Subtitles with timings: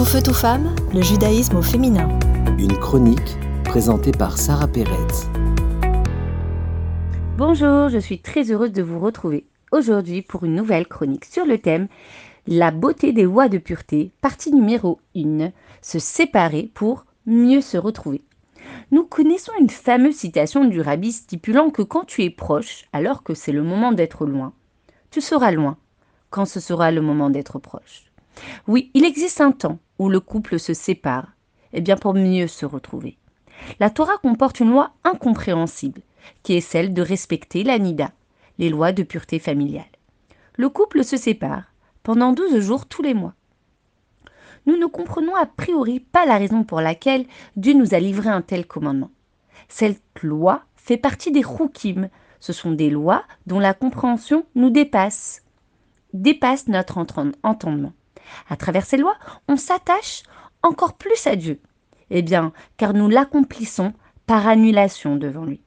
[0.00, 2.08] Tout feu, tout femme, le judaïsme au féminin.
[2.58, 4.96] Une chronique présentée par Sarah Pérez.
[7.36, 11.58] Bonjour, je suis très heureuse de vous retrouver aujourd'hui pour une nouvelle chronique sur le
[11.58, 11.86] thème
[12.46, 15.50] La beauté des lois de pureté, partie numéro 1,
[15.82, 18.22] se séparer pour mieux se retrouver.
[18.92, 23.34] Nous connaissons une fameuse citation du rabbi stipulant que quand tu es proche, alors que
[23.34, 24.54] c'est le moment d'être loin,
[25.10, 25.76] tu seras loin
[26.30, 28.06] quand ce sera le moment d'être proche.
[28.66, 31.34] Oui, il existe un temps où le couple se sépare,
[31.74, 33.18] et eh bien pour mieux se retrouver.
[33.80, 36.00] La Torah comporte une loi incompréhensible,
[36.42, 38.10] qui est celle de respecter la nida,
[38.58, 39.84] les lois de pureté familiale.
[40.56, 41.64] Le couple se sépare
[42.02, 43.34] pendant 12 jours tous les mois.
[44.64, 48.40] Nous ne comprenons a priori pas la raison pour laquelle Dieu nous a livré un
[48.40, 49.10] tel commandement.
[49.68, 52.08] Cette loi fait partie des roukim,
[52.40, 55.42] ce sont des lois dont la compréhension nous dépasse,
[56.14, 56.96] dépasse notre
[57.42, 57.92] entendement.
[58.48, 59.16] À travers ces lois,
[59.48, 60.22] on s'attache
[60.62, 61.60] encore plus à Dieu.
[62.10, 63.92] Eh bien, car nous l'accomplissons
[64.26, 65.60] par annulation devant lui.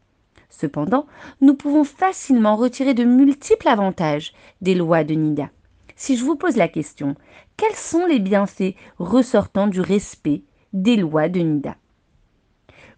[0.49, 1.07] Cependant,
[1.41, 5.49] nous pouvons facilement retirer de multiples avantages des lois de Nida.
[5.95, 7.15] Si je vous pose la question,
[7.57, 11.75] quels sont les bienfaits ressortant du respect des lois de Nida?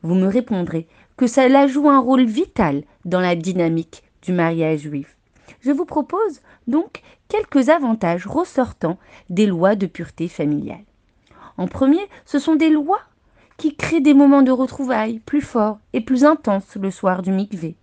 [0.02, 5.15] Vous me répondrez que cela joue un rôle vital dans la dynamique du mariage juif.
[5.62, 8.98] Je vous propose donc quelques avantages ressortant
[9.30, 10.84] des lois de pureté familiale.
[11.58, 13.02] En premier, ce sont des lois
[13.58, 17.76] qui créent des moments de retrouvailles plus forts et plus intenses le soir du mikvé.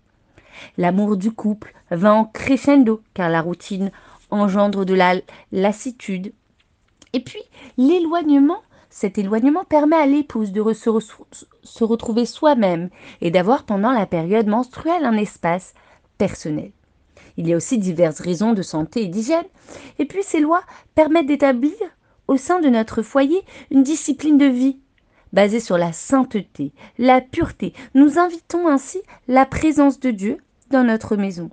[0.77, 3.91] L'amour du couple va en crescendo car la routine
[4.31, 5.15] engendre de la
[5.51, 6.33] lassitude.
[7.13, 7.43] Et puis,
[7.77, 10.91] l'éloignement, cet éloignement permet à l'épouse de se,
[11.63, 12.91] se retrouver soi-même
[13.21, 15.75] et d'avoir pendant la période menstruelle un espace
[16.19, 16.73] personnel.
[17.37, 19.45] Il y a aussi diverses raisons de santé et d'hygiène.
[19.99, 20.63] Et puis ces lois
[20.95, 21.73] permettent d'établir
[22.29, 24.79] au sein de notre foyer une discipline de vie
[25.33, 27.73] basée sur la sainteté, la pureté.
[27.95, 30.39] Nous invitons ainsi la présence de Dieu
[30.71, 31.51] dans notre maison.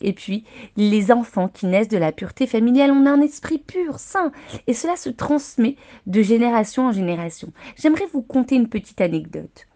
[0.00, 0.44] Et puis,
[0.76, 4.32] les enfants qui naissent de la pureté familiale ont un esprit pur, sain,
[4.66, 5.76] et cela se transmet
[6.06, 7.52] de génération en génération.
[7.76, 9.66] J'aimerais vous conter une petite anecdote.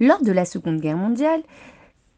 [0.00, 1.42] Lors de la Seconde Guerre mondiale,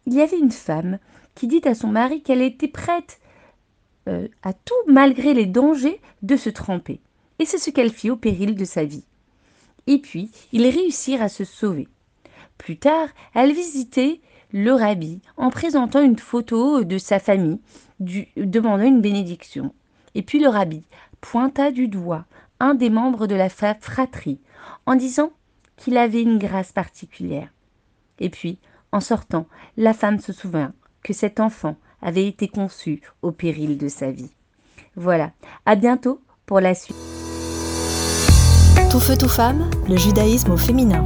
[0.06, 0.98] il y avait une femme
[1.38, 3.20] qui dit à son mari qu'elle était prête
[4.08, 7.00] euh, à tout malgré les dangers de se tremper.
[7.38, 9.04] Et c'est ce qu'elle fit au péril de sa vie.
[9.86, 11.86] Et puis, ils réussirent à se sauver.
[12.58, 14.20] Plus tard, elle visitait
[14.52, 17.60] le rabbi en présentant une photo de sa famille,
[18.00, 19.72] demandant une bénédiction.
[20.16, 20.82] Et puis le rabbi
[21.20, 22.24] pointa du doigt
[22.58, 24.40] un des membres de la fratrie
[24.86, 25.30] en disant
[25.76, 27.50] qu'il avait une grâce particulière.
[28.18, 28.58] Et puis,
[28.90, 29.46] en sortant,
[29.76, 30.72] la femme se souvint
[31.08, 34.30] que cet enfant avait été conçu au péril de sa vie.
[34.94, 35.30] Voilà,
[35.64, 36.96] à bientôt pour la suite.
[38.90, 41.02] Tout feu, tout femme, le judaïsme au féminin.